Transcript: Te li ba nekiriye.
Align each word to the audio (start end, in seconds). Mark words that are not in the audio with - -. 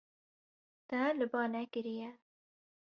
Te 0.89 1.01
li 1.17 1.25
ba 1.31 1.41
nekiriye. 1.53 2.09